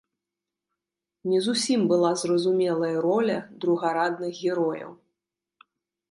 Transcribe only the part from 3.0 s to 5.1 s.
роля другарадных герояў.